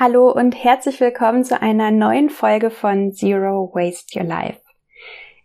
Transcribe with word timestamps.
Hallo 0.00 0.30
und 0.30 0.52
herzlich 0.52 0.98
willkommen 0.98 1.44
zu 1.44 1.60
einer 1.60 1.90
neuen 1.90 2.30
Folge 2.30 2.70
von 2.70 3.12
Zero 3.12 3.70
Waste 3.74 4.18
Your 4.18 4.24
Life. 4.24 4.62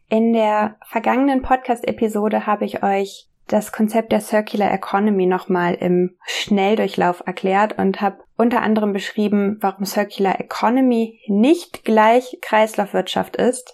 In 0.07 0.31
der 0.31 0.77
vergangenen 0.87 1.41
Podcast-Episode 1.41 2.45
habe 2.45 2.63
ich 2.63 2.81
euch 2.81 3.27
das 3.47 3.73
Konzept 3.73 4.13
der 4.13 4.21
Circular 4.21 4.71
Economy 4.71 5.25
nochmal 5.25 5.73
im 5.73 6.15
Schnelldurchlauf 6.25 7.21
erklärt 7.25 7.77
und 7.77 7.99
habe 7.99 8.23
unter 8.37 8.61
anderem 8.61 8.93
beschrieben, 8.93 9.57
warum 9.59 9.83
Circular 9.83 10.39
Economy 10.39 11.19
nicht 11.27 11.83
gleich 11.83 12.37
Kreislaufwirtschaft 12.41 13.35
ist, 13.35 13.73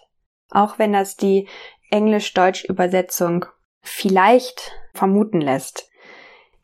auch 0.50 0.79
wenn 0.79 0.93
das 0.93 1.16
die 1.16 1.48
Englisch-Deutsch-Übersetzung 1.91 3.45
vielleicht 3.82 4.71
vermuten 4.95 5.41
lässt. 5.41 5.91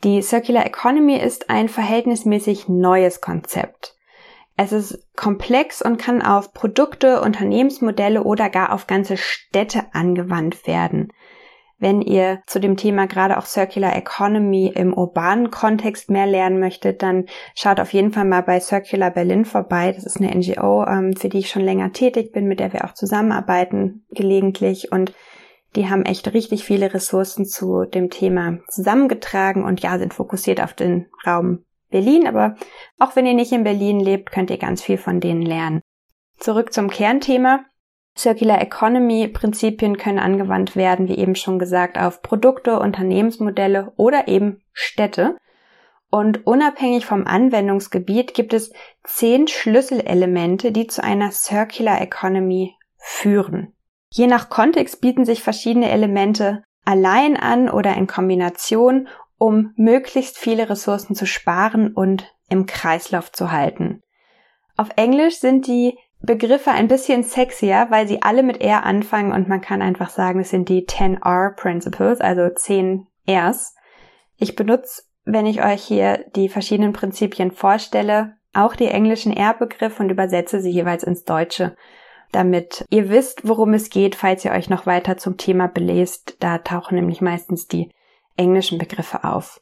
Die 0.04 0.24
Circular 0.24 0.66
Economy 0.66 1.18
ist 1.18 1.52
ein 1.52 1.70
verhältnismäßig 1.70 2.68
neues 2.68 3.22
Konzept. 3.22 3.94
Es 4.60 4.72
ist 4.72 5.08
komplex 5.16 5.84
und 5.84 5.98
kann 5.98 6.24
auf 6.24 6.52
Produkte, 6.52 7.22
Unternehmensmodelle 7.22 8.24
oder 8.24 8.50
gar 8.50 8.74
auf 8.74 8.88
ganze 8.88 9.16
Städte 9.16 9.84
angewandt 9.94 10.66
werden. 10.66 11.14
Wenn 11.78 12.02
ihr 12.02 12.42
zu 12.48 12.60
dem 12.60 12.76
Thema 12.76 13.06
gerade 13.06 13.38
auch 13.38 13.46
Circular 13.46 13.96
Economy 13.96 14.72
im 14.74 14.96
urbanen 14.96 15.52
Kontext 15.52 16.10
mehr 16.10 16.26
lernen 16.26 16.60
möchtet, 16.60 17.04
dann 17.04 17.28
schaut 17.54 17.80
auf 17.80 17.94
jeden 17.94 18.12
Fall 18.12 18.26
mal 18.26 18.42
bei 18.42 18.60
Circular 18.60 19.12
Berlin 19.12 19.46
vorbei. 19.46 19.92
Das 19.92 20.04
ist 20.04 20.20
eine 20.20 20.36
NGO, 20.36 20.86
ähm, 20.88 21.16
für 21.16 21.30
die 21.30 21.38
ich 21.38 21.52
schon 21.52 21.62
länger 21.62 21.92
tätig 21.92 22.32
bin, 22.32 22.48
mit 22.48 22.60
der 22.60 22.74
wir 22.74 22.86
auch 22.86 22.96
zusammenarbeiten 22.96 24.08
gelegentlich 24.10 24.92
und 24.92 25.14
die 25.76 25.88
haben 25.88 26.06
echt 26.06 26.34
richtig 26.34 26.64
viele 26.64 26.96
Ressourcen 26.96 27.46
zu 27.46 27.86
dem 27.86 28.10
Thema 28.10 28.58
zusammengetragen 28.70 29.64
und 29.64 29.82
ja, 29.82 30.00
sind 30.00 30.16
fokussiert 30.16 30.64
auf 30.64 30.74
den 30.74 31.06
Raum 31.28 31.67
Berlin, 31.90 32.28
aber 32.28 32.56
auch 33.00 33.16
wenn 33.16 33.26
ihr 33.26 33.34
nicht 33.34 33.52
in 33.52 33.64
Berlin 33.64 34.00
lebt, 34.00 34.32
könnt 34.32 34.50
ihr 34.50 34.58
ganz 34.58 34.82
viel 34.82 34.98
von 34.98 35.20
denen 35.20 35.42
lernen. 35.42 35.82
Zurück 36.40 36.74
zum 36.74 36.90
Kernthema. 36.90 37.66
Circular 38.18 38.62
Economy 38.62 39.28
Prinzipien 39.28 39.98
können 39.98 40.18
angewandt 40.20 40.76
werden, 40.76 41.08
wie 41.08 41.18
eben 41.18 41.36
schon 41.36 41.60
gesagt, 41.60 42.00
auf 42.00 42.24
Produkte, 42.24 42.80
Unternehmensmodelle 42.80 43.94
oder 43.96 44.28
eben 44.28 44.62
Städte. 44.74 45.38
Und 46.10 46.48
unabhängig 46.48 47.06
vom 47.06 47.28
Anwendungsgebiet 47.28 48.34
gibt 48.34 48.54
es 48.54 48.72
zehn 49.04 49.48
Schlüsselelemente, 49.48 50.72
die 50.72 50.88
zu 50.88 51.04
einer 51.04 51.32
Circular 51.32 52.02
Economy 52.02 52.76
führen. 52.98 53.74
Je 54.10 54.26
nach 54.28 54.50
Kontext 54.50 55.02
bieten 55.02 55.26
sich 55.26 55.44
verschiedene 55.44 55.92
Elemente 55.92 56.64
allein 56.86 57.36
an 57.36 57.70
oder 57.70 57.96
in 57.96 58.08
Kombination 58.08 59.10
um 59.38 59.74
möglichst 59.76 60.38
viele 60.38 60.70
Ressourcen 60.70 61.16
zu 61.16 61.26
sparen 61.26 61.94
und 61.94 62.34
im 62.50 62.66
Kreislauf 62.66 63.32
zu 63.32 63.52
halten. 63.52 64.02
Auf 64.76 64.90
Englisch 64.96 65.40
sind 65.40 65.68
die 65.68 65.98
Begriffe 66.20 66.72
ein 66.72 66.88
bisschen 66.88 67.24
sexier, 67.24 67.88
weil 67.90 68.08
sie 68.08 68.22
alle 68.22 68.44
mit 68.44 68.62
R 68.62 68.84
anfangen 68.84 69.32
und 69.32 69.48
man 69.48 69.62
kann 69.62 69.82
einfach 69.82 70.10
sagen, 70.10 70.40
es 70.40 70.50
sind 70.50 70.70
die 70.70 70.86
10R 70.86 71.56
Principles, 71.56 72.22
also 72.22 72.50
10 72.50 73.08
Rs. 73.30 73.76
Ich 74.38 74.56
benutze, 74.56 75.04
wenn 75.26 75.46
ich 75.46 75.64
euch 75.64 75.84
hier 75.84 76.26
die 76.36 76.50
verschiedenen 76.50 76.94
Prinzipien 76.94 77.52
vorstelle, 77.52 78.38
auch 78.54 78.76
die 78.76 78.88
englischen 78.88 79.36
R-Begriffe 79.36 80.02
und 80.02 80.10
übersetze 80.10 80.62
sie 80.62 80.72
jeweils 80.72 81.04
ins 81.04 81.26
Deutsche, 81.26 81.76
damit 82.32 82.86
ihr 82.90 83.10
wisst, 83.10 83.48
worum 83.48 83.74
es 83.74 83.90
geht, 83.90 84.16
falls 84.16 84.44
ihr 84.46 84.52
euch 84.52 84.70
noch 84.70 84.86
weiter 84.86 85.18
zum 85.18 85.38
Thema 85.38 85.68
belest. 85.68 86.38
Da 86.40 86.58
tauchen 86.60 86.96
nämlich 86.96 87.22
meistens 87.22 87.68
die 87.68 87.92
englischen 88.38 88.78
Begriffe 88.78 89.24
auf. 89.24 89.62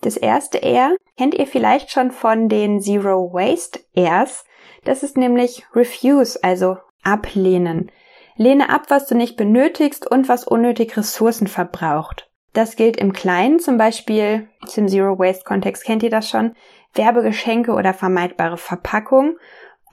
Das 0.00 0.16
erste 0.16 0.62
R 0.62 0.94
kennt 1.16 1.34
ihr 1.34 1.46
vielleicht 1.46 1.90
schon 1.90 2.10
von 2.10 2.48
den 2.48 2.80
Zero 2.80 3.32
Waste 3.32 3.80
Rs. 3.96 4.44
Das 4.84 5.02
ist 5.02 5.16
nämlich 5.16 5.64
Refuse, 5.74 6.38
also 6.42 6.76
ablehnen. 7.02 7.90
Lehne 8.36 8.68
ab, 8.68 8.86
was 8.88 9.06
du 9.06 9.14
nicht 9.14 9.36
benötigst 9.36 10.10
und 10.10 10.28
was 10.28 10.44
unnötig 10.44 10.96
Ressourcen 10.96 11.46
verbraucht. 11.46 12.30
Das 12.52 12.76
gilt 12.76 12.96
im 12.96 13.12
Kleinen, 13.12 13.60
zum 13.60 13.78
Beispiel 13.78 14.48
im 14.76 14.88
Zero 14.88 15.18
Waste 15.18 15.44
Kontext 15.44 15.84
kennt 15.84 16.02
ihr 16.02 16.10
das 16.10 16.28
schon, 16.28 16.54
Werbegeschenke 16.94 17.72
oder 17.72 17.94
vermeidbare 17.94 18.56
Verpackung, 18.56 19.36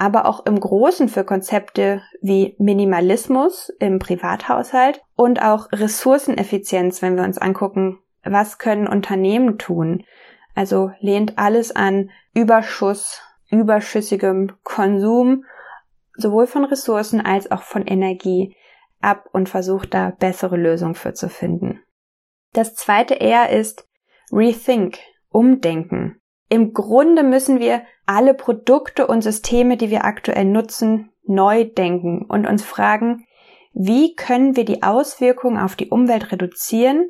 aber 0.01 0.25
auch 0.25 0.47
im 0.47 0.59
Großen 0.59 1.09
für 1.09 1.23
Konzepte 1.23 2.01
wie 2.21 2.55
Minimalismus 2.57 3.69
im 3.77 3.99
Privathaushalt 3.99 5.03
und 5.15 5.43
auch 5.43 5.71
Ressourceneffizienz, 5.71 7.03
wenn 7.03 7.17
wir 7.17 7.23
uns 7.23 7.37
angucken, 7.37 7.99
was 8.23 8.57
können 8.57 8.87
Unternehmen 8.87 9.59
tun. 9.59 10.03
Also 10.55 10.89
lehnt 11.01 11.37
alles 11.37 11.75
an 11.75 12.09
Überschuss, 12.33 13.21
überschüssigem 13.51 14.53
Konsum, 14.63 15.45
sowohl 16.17 16.47
von 16.47 16.65
Ressourcen 16.65 17.21
als 17.21 17.51
auch 17.51 17.61
von 17.61 17.85
Energie 17.85 18.55
ab 19.01 19.29
und 19.33 19.49
versucht 19.49 19.93
da 19.93 20.09
bessere 20.17 20.57
Lösungen 20.57 20.95
für 20.95 21.13
zu 21.13 21.29
finden. 21.29 21.79
Das 22.53 22.73
zweite 22.73 23.21
R 23.21 23.51
ist 23.51 23.87
Rethink, 24.31 24.97
Umdenken. 25.29 26.20
Im 26.51 26.73
Grunde 26.73 27.23
müssen 27.23 27.61
wir 27.61 27.83
alle 28.05 28.33
Produkte 28.33 29.07
und 29.07 29.21
Systeme, 29.21 29.77
die 29.77 29.89
wir 29.89 30.03
aktuell 30.03 30.43
nutzen, 30.43 31.09
neu 31.23 31.63
denken 31.63 32.25
und 32.27 32.45
uns 32.45 32.61
fragen, 32.61 33.25
wie 33.71 34.15
können 34.15 34.57
wir 34.57 34.65
die 34.65 34.83
Auswirkungen 34.83 35.57
auf 35.57 35.77
die 35.77 35.87
Umwelt 35.87 36.29
reduzieren 36.33 37.09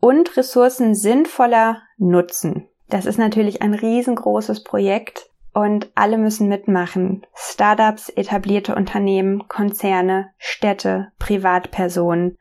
und 0.00 0.36
Ressourcen 0.36 0.94
sinnvoller 0.94 1.80
nutzen. 1.96 2.68
Das 2.90 3.06
ist 3.06 3.16
natürlich 3.16 3.62
ein 3.62 3.72
riesengroßes 3.72 4.64
Projekt 4.64 5.30
und 5.54 5.90
alle 5.94 6.18
müssen 6.18 6.48
mitmachen. 6.48 7.26
Startups, 7.32 8.10
etablierte 8.10 8.74
Unternehmen, 8.74 9.48
Konzerne, 9.48 10.28
Städte, 10.36 11.10
Privatpersonen, 11.18 12.36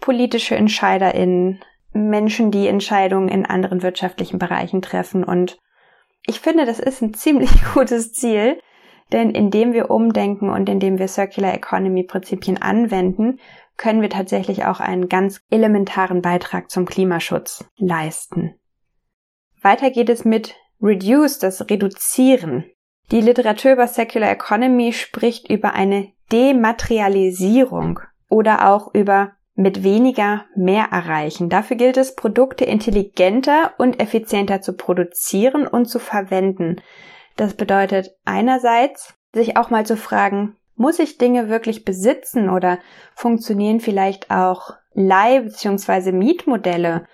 politische 0.00 0.56
Entscheiderinnen, 0.56 1.60
Menschen, 1.92 2.50
die 2.50 2.66
Entscheidungen 2.66 3.28
in 3.28 3.46
anderen 3.46 3.84
wirtschaftlichen 3.84 4.40
Bereichen 4.40 4.82
treffen 4.82 5.22
und 5.22 5.60
ich 6.26 6.40
finde, 6.40 6.66
das 6.66 6.78
ist 6.78 7.02
ein 7.02 7.14
ziemlich 7.14 7.50
gutes 7.74 8.12
Ziel, 8.12 8.60
denn 9.12 9.30
indem 9.30 9.72
wir 9.72 9.90
umdenken 9.90 10.50
und 10.50 10.68
indem 10.68 10.98
wir 10.98 11.08
Circular 11.08 11.54
Economy 11.54 12.02
Prinzipien 12.02 12.60
anwenden, 12.60 13.38
können 13.76 14.00
wir 14.00 14.10
tatsächlich 14.10 14.64
auch 14.64 14.80
einen 14.80 15.08
ganz 15.08 15.40
elementaren 15.50 16.22
Beitrag 16.22 16.70
zum 16.70 16.86
Klimaschutz 16.86 17.64
leisten. 17.76 18.54
Weiter 19.62 19.90
geht 19.90 20.08
es 20.08 20.24
mit 20.24 20.54
Reduce, 20.80 21.38
das 21.38 21.68
Reduzieren. 21.70 22.64
Die 23.10 23.20
Literatur 23.20 23.72
über 23.72 23.86
Circular 23.86 24.30
Economy 24.30 24.92
spricht 24.92 25.48
über 25.50 25.74
eine 25.74 26.12
Dematerialisierung 26.32 28.00
oder 28.28 28.68
auch 28.68 28.92
über 28.94 29.35
mit 29.56 29.82
weniger 29.82 30.44
mehr 30.54 30.88
erreichen. 30.92 31.48
Dafür 31.48 31.76
gilt 31.76 31.96
es, 31.96 32.14
Produkte 32.14 32.64
intelligenter 32.64 33.72
und 33.78 34.00
effizienter 34.00 34.60
zu 34.60 34.74
produzieren 34.74 35.66
und 35.66 35.86
zu 35.86 35.98
verwenden. 35.98 36.76
Das 37.36 37.54
bedeutet 37.54 38.14
einerseits, 38.24 39.14
sich 39.32 39.56
auch 39.56 39.70
mal 39.70 39.86
zu 39.86 39.96
fragen, 39.96 40.56
muss 40.76 40.98
ich 40.98 41.18
Dinge 41.18 41.48
wirklich 41.48 41.84
besitzen 41.84 42.50
oder 42.50 42.78
funktionieren 43.14 43.80
vielleicht 43.80 44.30
auch 44.30 44.74
Leih- 44.94 45.40
bzw. 45.40 46.12
Mietmodelle? 46.12 47.06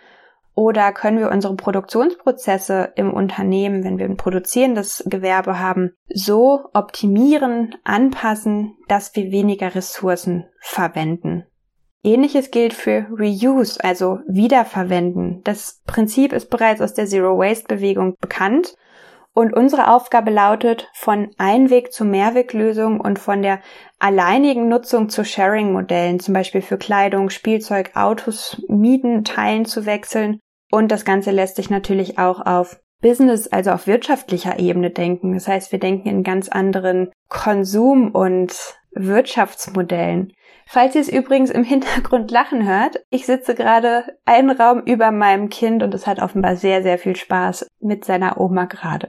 Oder 0.55 0.93
können 0.93 1.19
wir 1.19 1.31
unsere 1.31 1.57
Produktionsprozesse 1.57 2.93
im 2.97 3.13
Unternehmen, 3.15 3.85
wenn 3.85 3.99
wir 3.99 4.05
ein 4.05 4.19
produzierendes 4.19 5.03
Gewerbe 5.07 5.59
haben, 5.59 5.95
so 6.13 6.61
optimieren, 6.75 7.75
anpassen, 7.85 8.77
dass 8.87 9.17
wir 9.17 9.31
weniger 9.31 9.75
Ressourcen 9.75 10.45
verwenden? 10.61 11.47
Ähnliches 12.05 12.51
gilt 12.51 12.75
für 12.75 13.07
Reuse, 13.11 13.83
also 13.83 14.21
Wiederverwenden. 14.27 15.41
Das 15.45 15.81
Prinzip 15.87 16.33
ist 16.33 16.51
bereits 16.51 16.81
aus 16.81 16.95
der 16.95 17.07
Zero 17.07 17.39
Waste 17.39 17.67
Bewegung 17.69 18.17
bekannt 18.21 18.75
und 19.35 19.55
unsere 19.55 19.89
Aufgabe 19.89 20.31
lautet, 20.31 20.91
von 20.95 21.31
Einweg 21.39 21.93
zu 21.93 22.05
Mehrweglösung 22.05 23.01
und 23.01 23.19
von 23.19 23.41
der 23.43 23.61
alleinigen 23.99 24.69
Nutzung 24.69 25.09
zu 25.09 25.25
Sharing-Modellen, 25.25 26.21
zum 26.21 26.35
Beispiel 26.35 26.61
für 26.61 26.77
Kleidung, 26.77 27.31
Spielzeug, 27.31 27.93
Autos, 27.95 28.61
Mieten, 28.69 29.25
Teilen 29.25 29.65
zu 29.65 29.87
wechseln. 29.87 30.39
Und 30.71 30.91
das 30.91 31.05
Ganze 31.05 31.31
lässt 31.31 31.57
sich 31.57 31.71
natürlich 31.71 32.19
auch 32.19 32.45
auf 32.45 32.81
Business, 33.01 33.49
also 33.49 33.71
auf 33.71 33.87
wirtschaftlicher 33.87 34.59
Ebene 34.59 34.91
denken. 34.91 35.35
Das 35.35 35.49
heißt, 35.49 35.73
wir 35.73 35.79
denken 35.79 36.09
in 36.09 36.23
ganz 36.23 36.49
anderen 36.49 37.11
Konsum- 37.29 38.11
und 38.11 38.55
Wirtschaftsmodellen. 38.95 40.33
Falls 40.67 40.95
ihr 40.95 41.01
es 41.01 41.09
übrigens 41.09 41.51
im 41.51 41.65
Hintergrund 41.73 42.31
lachen 42.31 42.67
hört, 42.67 43.05
ich 43.11 43.27
sitze 43.27 43.55
gerade 43.55 44.05
einen 44.25 44.51
Raum 44.51 44.83
über 44.85 45.11
meinem 45.11 45.49
Kind 45.49 45.83
und 45.83 45.95
es 45.95 46.07
hat 46.07 46.21
offenbar 46.21 46.57
sehr, 46.57 46.83
sehr 46.83 46.99
viel 46.99 47.17
Spaß 47.17 47.67
mit 47.81 48.05
seiner 48.05 48.41
Oma 48.41 48.65
gerade. 48.65 49.09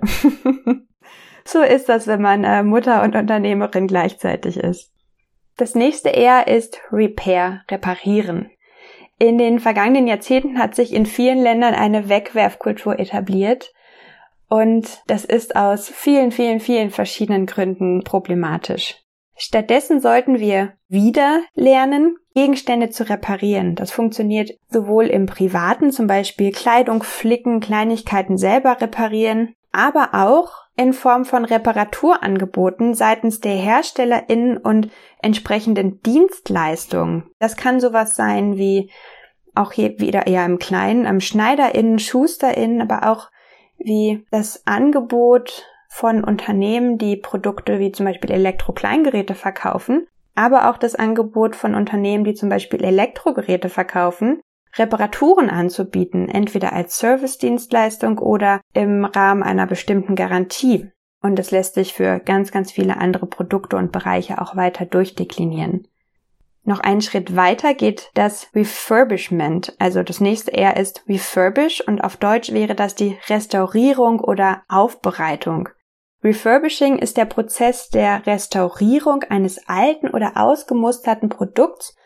so 1.46 1.62
ist 1.62 1.90
das, 1.90 2.08
wenn 2.08 2.22
man 2.22 2.44
äh, 2.44 2.64
Mutter 2.64 3.04
und 3.04 3.16
Unternehmerin 3.16 3.88
gleichzeitig 3.88 4.58
ist. 4.58 4.92
Das 5.58 5.76
nächste 5.76 6.10
eher 6.10 6.48
ist 6.48 6.82
Repair, 6.92 7.62
reparieren. 7.70 8.50
In 9.20 9.38
den 9.38 9.60
vergangenen 9.60 10.08
Jahrzehnten 10.08 10.58
hat 10.58 10.76
sich 10.76 10.92
in 10.92 11.06
vielen 11.06 11.42
Ländern 11.42 11.76
eine 11.76 12.10
Wegwerfkultur 12.10 13.00
etabliert 13.00 13.72
Und 14.50 15.02
das 15.08 15.24
ist 15.24 15.56
aus 15.56 15.88
vielen, 15.90 16.32
vielen, 16.32 16.60
vielen 16.60 16.90
verschiedenen 16.90 17.46
Gründen 17.46 18.04
problematisch. 18.04 19.03
Stattdessen 19.36 20.00
sollten 20.00 20.40
wir 20.40 20.74
wieder 20.88 21.42
lernen, 21.56 22.18
Gegenstände 22.36 22.90
zu 22.90 23.10
reparieren. 23.10 23.76
Das 23.76 23.92
funktioniert 23.92 24.52
sowohl 24.70 25.06
im 25.06 25.26
Privaten, 25.26 25.92
zum 25.92 26.08
Beispiel 26.08 26.52
Kleidung 26.52 27.04
flicken, 27.04 27.60
Kleinigkeiten 27.60 28.38
selber 28.38 28.80
reparieren, 28.82 29.56
aber 29.72 30.10
auch 30.14 30.64
in 30.76 30.94
Form 30.94 31.26
von 31.26 31.46
Reparaturangeboten 31.46 32.96
seitens 32.96 33.40
der 33.40 33.56
HerstellerInnen 33.56 34.58
und 34.58 34.90
entsprechenden 35.22 36.02
Dienstleistungen. 36.02 37.30
Das 37.40 37.56
kann 37.56 37.80
sowas 37.80 38.16
sein 38.16 38.58
wie 38.58 38.92
auch 39.56 39.72
hier 39.72 40.00
wieder 40.00 40.26
eher 40.26 40.46
im 40.46 40.58
Kleinen, 40.58 41.06
am 41.06 41.20
SchneiderInnen, 41.20 42.00
SchusterInnen, 42.00 42.82
aber 42.82 43.08
auch 43.12 43.30
wie 43.78 44.26
das 44.32 44.66
Angebot 44.66 45.66
von 45.94 46.24
Unternehmen, 46.24 46.98
die 46.98 47.16
Produkte 47.16 47.78
wie 47.78 47.92
zum 47.92 48.08
Beispiel 48.08 48.32
Elektrokleingeräte 48.32 49.36
verkaufen, 49.36 50.08
aber 50.34 50.70
auch 50.70 50.80
das 50.80 50.96
Angebot 50.96 51.56
von 51.56 51.76
Unternehmen, 51.76 52.24
die 52.24 52.34
zum 52.34 52.50
Beispiel 52.50 52.84
Elektrogeräte 52.84 53.70
verkaufen, 53.70 54.42
Reparaturen 54.76 55.52
anzubieten, 55.52 56.30
entweder 56.30 56.74
als 56.74 56.98
Service-Dienstleistung 56.98 58.18
oder 58.18 58.60
im 58.74 59.06
Rahmen 59.06 59.44
einer 59.44 59.68
bestimmten 59.68 60.16
Garantie. 60.16 60.90
Und 61.22 61.38
das 61.38 61.52
lässt 61.52 61.76
sich 61.76 61.94
für 61.94 62.20
ganz, 62.20 62.52
ganz 62.52 62.72
viele 62.72 62.98
andere 62.98 63.28
Produkte 63.28 63.78
und 63.78 63.92
Bereiche 63.92 64.42
auch 64.42 64.56
weiter 64.56 64.88
durchdeklinieren. 64.88 65.88
Noch 66.64 66.80
einen 66.80 67.02
Schritt 67.02 67.36
weiter 67.36 67.76
geht 67.76 68.10
das 68.16 68.50
Refurbishment. 68.56 69.76
Also 69.78 70.02
das 70.02 70.20
nächste 70.20 70.54
R 70.54 70.76
ist 70.76 71.04
Refurbish 71.08 71.82
und 71.82 72.04
auf 72.04 72.18
Deutsch 72.18 72.52
wäre 72.52 72.74
das 72.74 72.96
die 72.96 73.16
Restaurierung 73.30 74.20
oder 74.20 74.64
Aufbereitung. 74.68 75.70
Refurbishing 76.24 77.00
ist 77.00 77.18
der 77.18 77.26
Prozess 77.26 77.90
der 77.90 78.26
Restaurierung 78.26 79.24
eines 79.24 79.68
alten 79.68 80.10
oder 80.10 80.38
ausgemusterten 80.38 81.28
Produkts 81.28 81.98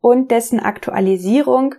und 0.00 0.30
dessen 0.30 0.60
Aktualisierung, 0.60 1.74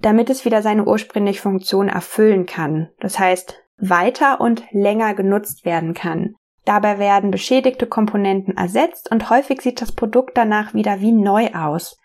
damit 0.00 0.30
es 0.30 0.44
wieder 0.44 0.62
seine 0.62 0.84
ursprüngliche 0.84 1.40
Funktion 1.40 1.88
erfüllen 1.88 2.46
kann. 2.46 2.88
Das 2.98 3.18
heißt, 3.18 3.62
weiter 3.76 4.40
und 4.40 4.64
länger 4.72 5.14
genutzt 5.14 5.64
werden 5.64 5.94
kann. 5.94 6.34
Dabei 6.64 6.98
werden 6.98 7.30
beschädigte 7.30 7.86
Komponenten 7.86 8.56
ersetzt 8.56 9.10
und 9.10 9.30
häufig 9.30 9.62
sieht 9.62 9.80
das 9.80 9.92
Produkt 9.92 10.36
danach 10.36 10.74
wieder 10.74 11.00
wie 11.00 11.12
neu 11.12 11.48
aus. 11.54 11.98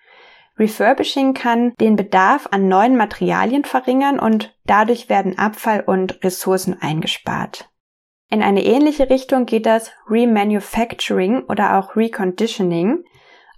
Refurbishing 0.59 1.33
kann 1.33 1.73
den 1.79 1.95
Bedarf 1.95 2.47
an 2.51 2.67
neuen 2.67 2.95
Materialien 2.95 3.65
verringern 3.65 4.19
und 4.19 4.55
dadurch 4.65 5.09
werden 5.09 5.39
Abfall 5.39 5.81
und 5.81 6.23
Ressourcen 6.23 6.79
eingespart. 6.79 7.72
In 8.33 8.41
eine 8.41 8.65
ähnliche 8.65 9.11
Richtung 9.11 9.45
geht 9.45 9.67
das 9.67 9.91
Remanufacturing 10.09 11.43
oder 11.43 11.77
auch 11.77 11.95
Reconditioning. 11.95 13.03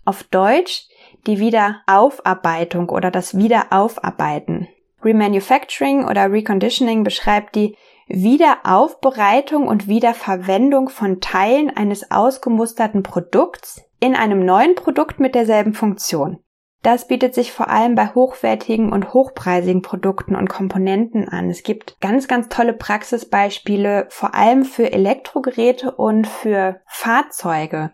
Auf 0.03 0.23
Deutsch 0.23 0.89
die 1.27 1.39
Wiederaufarbeitung 1.39 2.89
oder 2.89 3.09
das 3.09 3.37
Wiederaufarbeiten. 3.37 4.67
Remanufacturing 5.01 6.03
oder 6.03 6.29
Reconditioning 6.29 7.05
beschreibt 7.05 7.55
die 7.55 7.77
Wiederaufbereitung 8.07 9.65
und 9.65 9.87
Wiederverwendung 9.87 10.89
von 10.89 11.21
Teilen 11.21 11.69
eines 11.69 12.11
ausgemusterten 12.11 13.01
Produkts 13.01 13.81
in 14.01 14.13
einem 14.13 14.43
neuen 14.43 14.75
Produkt 14.75 15.21
mit 15.21 15.35
derselben 15.35 15.73
Funktion. 15.73 16.39
Das 16.85 17.07
bietet 17.07 17.33
sich 17.33 17.51
vor 17.51 17.69
allem 17.69 17.95
bei 17.95 18.09
hochwertigen 18.09 18.93
und 18.93 19.11
hochpreisigen 19.11 19.81
Produkten 19.81 20.35
und 20.35 20.49
Komponenten 20.49 21.27
an. 21.27 21.49
Es 21.49 21.63
gibt 21.63 21.99
ganz, 21.99 22.27
ganz 22.27 22.47
tolle 22.47 22.73
Praxisbeispiele, 22.73 24.05
vor 24.09 24.35
allem 24.35 24.65
für 24.65 24.93
Elektrogeräte 24.93 25.89
und 25.89 26.27
für 26.27 26.79
Fahrzeuge. 26.85 27.89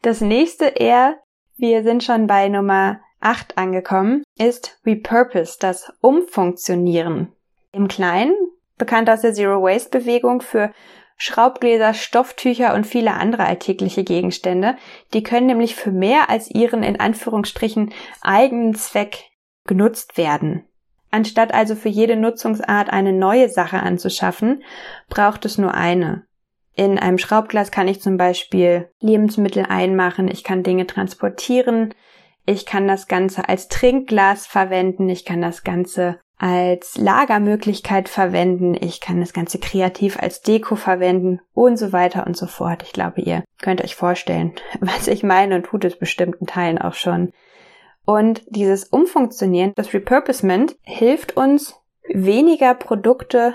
Das 0.00 0.20
nächste 0.20 0.66
eher, 0.66 1.18
wir 1.56 1.82
sind 1.82 2.04
schon 2.04 2.28
bei 2.28 2.48
Nummer 2.48 3.00
8 3.18 3.58
angekommen, 3.58 4.22
ist 4.38 4.78
Repurpose, 4.86 5.56
das 5.58 5.92
Umfunktionieren. 6.00 7.32
Im 7.72 7.88
Kleinen, 7.88 8.36
bekannt 8.76 9.10
aus 9.10 9.22
der 9.22 9.34
Zero 9.34 9.60
Waste 9.60 9.98
Bewegung 9.98 10.40
für 10.40 10.70
Schraubgläser, 11.18 11.94
Stofftücher 11.94 12.74
und 12.74 12.86
viele 12.86 13.14
andere 13.14 13.44
alltägliche 13.44 14.04
Gegenstände. 14.04 14.76
Die 15.12 15.24
können 15.24 15.46
nämlich 15.46 15.74
für 15.74 15.90
mehr 15.90 16.30
als 16.30 16.48
ihren 16.48 16.84
in 16.84 17.00
Anführungsstrichen 17.00 17.92
eigenen 18.22 18.74
Zweck 18.76 19.24
genutzt 19.66 20.16
werden. 20.16 20.64
Anstatt 21.10 21.52
also 21.52 21.74
für 21.74 21.88
jede 21.88 22.16
Nutzungsart 22.16 22.90
eine 22.90 23.12
neue 23.12 23.48
Sache 23.48 23.80
anzuschaffen, 23.80 24.62
braucht 25.08 25.44
es 25.44 25.58
nur 25.58 25.74
eine. 25.74 26.24
In 26.74 26.98
einem 26.98 27.18
Schraubglas 27.18 27.72
kann 27.72 27.88
ich 27.88 28.00
zum 28.00 28.16
Beispiel 28.16 28.88
Lebensmittel 29.00 29.64
einmachen, 29.68 30.28
ich 30.28 30.44
kann 30.44 30.62
Dinge 30.62 30.86
transportieren, 30.86 31.92
ich 32.46 32.66
kann 32.66 32.86
das 32.86 33.08
Ganze 33.08 33.48
als 33.48 33.66
Trinkglas 33.66 34.46
verwenden, 34.46 35.08
ich 35.08 35.24
kann 35.24 35.42
das 35.42 35.64
Ganze 35.64 36.20
als 36.38 36.96
Lagermöglichkeit 36.96 38.08
verwenden. 38.08 38.74
Ich 38.80 39.00
kann 39.00 39.20
das 39.20 39.32
Ganze 39.32 39.58
kreativ 39.58 40.18
als 40.20 40.40
Deko 40.40 40.76
verwenden 40.76 41.40
und 41.52 41.76
so 41.76 41.92
weiter 41.92 42.26
und 42.26 42.36
so 42.36 42.46
fort. 42.46 42.84
Ich 42.84 42.92
glaube, 42.92 43.20
ihr 43.20 43.44
könnt 43.60 43.82
euch 43.82 43.96
vorstellen, 43.96 44.52
was 44.80 45.08
ich 45.08 45.22
meine 45.22 45.56
und 45.56 45.64
tut 45.64 45.84
es 45.84 45.98
bestimmten 45.98 46.46
Teilen 46.46 46.78
auch 46.78 46.94
schon. 46.94 47.32
Und 48.04 48.42
dieses 48.46 48.84
Umfunktionieren, 48.84 49.72
das 49.76 49.92
Repurposement, 49.92 50.76
hilft 50.82 51.36
uns, 51.36 51.74
weniger 52.08 52.74
Produkte 52.74 53.54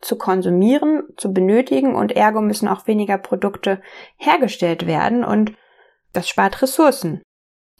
zu 0.00 0.16
konsumieren, 0.16 1.02
zu 1.16 1.32
benötigen 1.32 1.96
und 1.96 2.12
ergo 2.12 2.40
müssen 2.40 2.68
auch 2.68 2.86
weniger 2.86 3.18
Produkte 3.18 3.82
hergestellt 4.16 4.86
werden 4.86 5.24
und 5.24 5.52
das 6.12 6.28
spart 6.28 6.62
Ressourcen. 6.62 7.22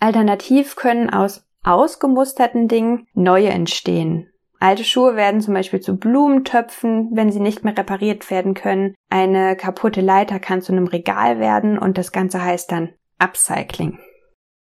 Alternativ 0.00 0.74
können 0.74 1.10
aus 1.10 1.46
ausgemusterten 1.62 2.66
Dingen 2.66 3.06
neue 3.14 3.50
entstehen. 3.50 4.30
Alte 4.60 4.82
Schuhe 4.82 5.14
werden 5.14 5.40
zum 5.40 5.54
Beispiel 5.54 5.80
zu 5.80 5.96
Blumentöpfen, 5.96 7.10
wenn 7.12 7.30
sie 7.30 7.40
nicht 7.40 7.64
mehr 7.64 7.76
repariert 7.76 8.28
werden 8.30 8.54
können. 8.54 8.94
Eine 9.08 9.56
kaputte 9.56 10.00
Leiter 10.00 10.40
kann 10.40 10.62
zu 10.62 10.72
einem 10.72 10.88
Regal 10.88 11.38
werden 11.38 11.78
und 11.78 11.96
das 11.96 12.10
Ganze 12.10 12.42
heißt 12.42 12.72
dann 12.72 12.90
Upcycling. 13.18 13.98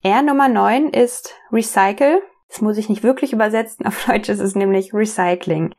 R 0.01 0.21
Nummer 0.23 0.49
9 0.49 0.89
ist 0.89 1.35
Recycle. 1.51 2.21
Das 2.49 2.61
muss 2.61 2.77
ich 2.77 2.89
nicht 2.89 3.03
wirklich 3.03 3.33
übersetzen. 3.33 3.85
Auf 3.85 4.05
Deutsch 4.05 4.29
ist 4.29 4.39
es 4.39 4.55
nämlich 4.55 4.93
Recycling. 4.93 5.73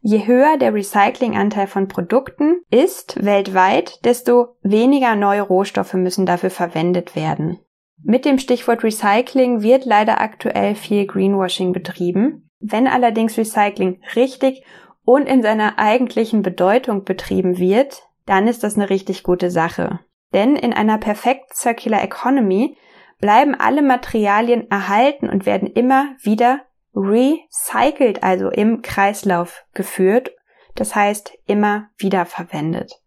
Je 0.00 0.26
höher 0.26 0.56
der 0.58 0.74
Recyclinganteil 0.74 1.68
von 1.68 1.86
Produkten 1.86 2.62
ist 2.70 3.24
weltweit, 3.24 4.04
desto 4.04 4.56
weniger 4.62 5.14
neue 5.14 5.42
Rohstoffe 5.42 5.94
müssen 5.94 6.26
dafür 6.26 6.50
verwendet 6.50 7.14
werden. 7.14 7.60
Mit 8.02 8.24
dem 8.24 8.38
Stichwort 8.38 8.82
Recycling 8.82 9.62
wird 9.62 9.84
leider 9.84 10.20
aktuell 10.20 10.74
viel 10.74 11.06
Greenwashing 11.06 11.72
betrieben. 11.72 12.50
Wenn 12.62 12.86
allerdings 12.86 13.36
Recycling 13.36 14.00
richtig 14.14 14.62
und 15.04 15.26
in 15.26 15.42
seiner 15.42 15.78
eigentlichen 15.78 16.42
Bedeutung 16.42 17.04
betrieben 17.04 17.58
wird, 17.58 18.02
dann 18.24 18.46
ist 18.46 18.62
das 18.62 18.76
eine 18.76 18.88
richtig 18.88 19.24
gute 19.24 19.50
Sache. 19.50 19.98
Denn 20.32 20.56
in 20.56 20.72
einer 20.72 20.98
perfekt 20.98 21.54
Circular 21.54 22.02
Economy 22.02 22.78
bleiben 23.18 23.54
alle 23.54 23.82
Materialien 23.82 24.70
erhalten 24.70 25.28
und 25.28 25.44
werden 25.44 25.68
immer 25.68 26.14
wieder 26.22 26.60
recycelt, 26.94 28.22
also 28.22 28.48
im 28.48 28.80
Kreislauf 28.82 29.64
geführt. 29.74 30.30
Das 30.74 30.94
heißt, 30.94 31.32
immer 31.46 31.88
wieder 31.98 32.24
verwendet. 32.24 33.00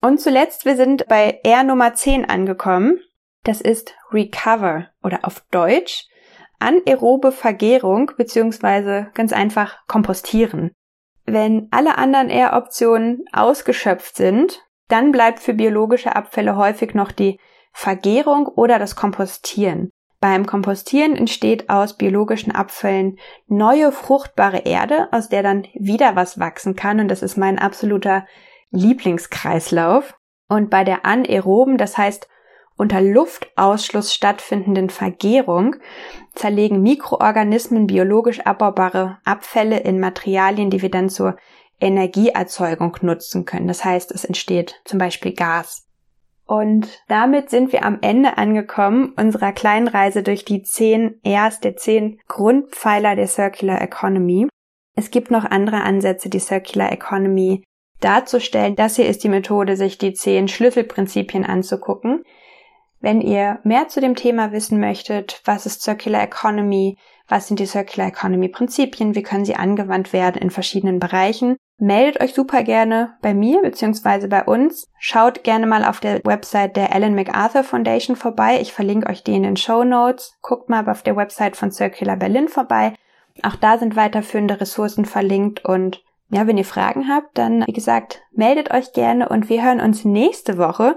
Und 0.00 0.20
zuletzt, 0.20 0.64
wir 0.64 0.76
sind 0.76 1.06
bei 1.06 1.40
R 1.44 1.62
Nummer 1.62 1.94
10 1.94 2.28
angekommen. 2.28 2.98
Das 3.44 3.60
ist 3.60 3.94
Recover 4.10 4.88
oder 5.02 5.20
auf 5.22 5.44
Deutsch 5.50 6.08
anaerobe 6.62 7.32
Vergärung 7.32 8.12
beziehungsweise 8.16 9.08
ganz 9.14 9.32
einfach 9.32 9.78
kompostieren. 9.86 10.72
Wenn 11.24 11.68
alle 11.70 11.98
anderen 11.98 12.30
R-Optionen 12.30 13.24
ausgeschöpft 13.32 14.16
sind, 14.16 14.60
dann 14.88 15.12
bleibt 15.12 15.40
für 15.40 15.54
biologische 15.54 16.16
Abfälle 16.16 16.56
häufig 16.56 16.94
noch 16.94 17.12
die 17.12 17.38
Vergärung 17.72 18.46
oder 18.46 18.78
das 18.78 18.96
Kompostieren. 18.96 19.90
Beim 20.20 20.46
Kompostieren 20.46 21.16
entsteht 21.16 21.68
aus 21.68 21.96
biologischen 21.96 22.54
Abfällen 22.54 23.18
neue 23.48 23.90
fruchtbare 23.90 24.58
Erde, 24.58 25.08
aus 25.10 25.28
der 25.28 25.42
dann 25.42 25.66
wieder 25.74 26.14
was 26.14 26.38
wachsen 26.38 26.76
kann 26.76 27.00
und 27.00 27.08
das 27.08 27.22
ist 27.22 27.36
mein 27.36 27.58
absoluter 27.58 28.26
Lieblingskreislauf. 28.70 30.14
Und 30.48 30.70
bei 30.70 30.84
der 30.84 31.04
anaeroben, 31.04 31.76
das 31.76 31.98
heißt 31.98 32.28
unter 32.76 33.00
Luftausschluss 33.00 34.14
stattfindenden 34.14 34.90
Vergärung 34.90 35.76
zerlegen 36.34 36.82
Mikroorganismen 36.82 37.86
biologisch 37.86 38.40
abbaubare 38.40 39.18
Abfälle 39.24 39.80
in 39.80 40.00
Materialien, 40.00 40.70
die 40.70 40.82
wir 40.82 40.90
dann 40.90 41.08
zur 41.08 41.36
Energieerzeugung 41.80 42.96
nutzen 43.02 43.44
können. 43.44 43.68
Das 43.68 43.84
heißt, 43.84 44.12
es 44.12 44.24
entsteht 44.24 44.80
zum 44.84 44.98
Beispiel 44.98 45.34
Gas. 45.34 45.86
Und 46.46 47.02
damit 47.08 47.50
sind 47.50 47.72
wir 47.72 47.84
am 47.84 47.98
Ende 48.02 48.36
angekommen 48.36 49.14
unserer 49.16 49.52
kleinen 49.52 49.88
Reise 49.88 50.22
durch 50.22 50.44
die 50.44 50.62
zehn 50.62 51.20
Rs 51.26 51.60
der 51.60 51.76
zehn 51.76 52.20
Grundpfeiler 52.28 53.16
der 53.16 53.26
Circular 53.26 53.80
Economy. 53.80 54.48
Es 54.94 55.10
gibt 55.10 55.30
noch 55.30 55.44
andere 55.44 55.82
Ansätze, 55.82 56.28
die 56.28 56.40
Circular 56.40 56.92
Economy 56.92 57.64
darzustellen. 58.00 58.76
Das 58.76 58.96
hier 58.96 59.06
ist 59.06 59.24
die 59.24 59.28
Methode, 59.28 59.76
sich 59.76 59.98
die 59.98 60.12
zehn 60.12 60.48
Schlüsselprinzipien 60.48 61.44
anzugucken. 61.44 62.24
Wenn 63.02 63.20
ihr 63.20 63.58
mehr 63.64 63.88
zu 63.88 64.00
dem 64.00 64.14
Thema 64.14 64.52
wissen 64.52 64.78
möchtet, 64.78 65.42
was 65.44 65.66
ist 65.66 65.82
Circular 65.82 66.22
Economy, 66.22 66.96
was 67.26 67.48
sind 67.48 67.58
die 67.58 67.66
Circular 67.66 68.08
Economy 68.08 68.48
Prinzipien, 68.48 69.16
wie 69.16 69.24
können 69.24 69.44
sie 69.44 69.56
angewandt 69.56 70.12
werden 70.12 70.40
in 70.40 70.50
verschiedenen 70.50 71.00
Bereichen, 71.00 71.56
meldet 71.78 72.22
euch 72.22 72.32
super 72.32 72.62
gerne 72.62 73.14
bei 73.20 73.34
mir 73.34 73.60
bzw. 73.60 74.28
bei 74.28 74.44
uns. 74.44 74.86
Schaut 75.00 75.42
gerne 75.42 75.66
mal 75.66 75.84
auf 75.84 75.98
der 75.98 76.20
Website 76.24 76.76
der 76.76 76.94
Ellen 76.94 77.16
MacArthur 77.16 77.64
Foundation 77.64 78.14
vorbei. 78.14 78.60
Ich 78.60 78.72
verlinke 78.72 79.10
euch 79.10 79.24
die 79.24 79.34
in 79.34 79.42
den 79.42 79.56
Show 79.56 79.82
Notes. 79.82 80.38
Guckt 80.40 80.68
mal 80.68 80.88
auf 80.88 81.02
der 81.02 81.16
Website 81.16 81.56
von 81.56 81.72
Circular 81.72 82.16
Berlin 82.16 82.46
vorbei. 82.46 82.94
Auch 83.42 83.56
da 83.56 83.78
sind 83.78 83.96
weiterführende 83.96 84.60
Ressourcen 84.60 85.06
verlinkt 85.06 85.64
und 85.64 86.04
ja, 86.30 86.46
wenn 86.46 86.56
ihr 86.56 86.64
Fragen 86.64 87.08
habt, 87.08 87.36
dann 87.36 87.64
wie 87.66 87.72
gesagt, 87.72 88.22
meldet 88.30 88.70
euch 88.70 88.92
gerne 88.92 89.28
und 89.28 89.48
wir 89.48 89.64
hören 89.64 89.80
uns 89.80 90.04
nächste 90.04 90.56
Woche 90.56 90.96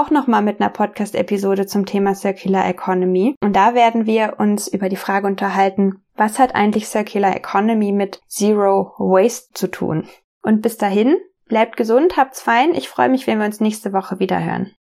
auch 0.00 0.10
nochmal 0.10 0.42
mit 0.42 0.60
einer 0.60 0.70
Podcast-Episode 0.70 1.66
zum 1.66 1.86
Thema 1.86 2.14
Circular 2.14 2.68
Economy. 2.68 3.34
Und 3.42 3.54
da 3.54 3.74
werden 3.74 4.06
wir 4.06 4.34
uns 4.38 4.68
über 4.68 4.88
die 4.88 4.96
Frage 4.96 5.26
unterhalten, 5.26 6.02
was 6.16 6.38
hat 6.38 6.54
eigentlich 6.54 6.88
Circular 6.88 7.36
Economy 7.36 7.92
mit 7.92 8.20
Zero 8.26 8.94
Waste 8.98 9.52
zu 9.54 9.68
tun? 9.68 10.08
Und 10.42 10.62
bis 10.62 10.76
dahin, 10.76 11.16
bleibt 11.46 11.76
gesund, 11.76 12.16
habt's 12.16 12.40
fein. 12.40 12.74
Ich 12.74 12.88
freue 12.88 13.08
mich, 13.08 13.26
wenn 13.26 13.38
wir 13.38 13.46
uns 13.46 13.60
nächste 13.60 13.92
Woche 13.92 14.18
wieder 14.18 14.42
hören. 14.42 14.72